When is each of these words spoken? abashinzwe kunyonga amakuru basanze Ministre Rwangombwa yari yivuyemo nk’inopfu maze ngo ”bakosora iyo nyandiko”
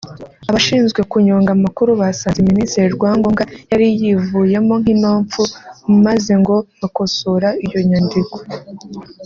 abashinzwe 0.49 0.99
kunyonga 1.11 1.51
amakuru 1.57 1.91
basanze 2.01 2.39
Ministre 2.49 2.91
Rwangombwa 2.95 3.43
yari 3.71 3.87
yivuyemo 4.01 4.73
nk’inopfu 4.81 5.41
maze 6.05 6.31
ngo 6.41 6.55
”bakosora 6.81 7.49
iyo 7.65 7.79
nyandiko” 7.89 8.37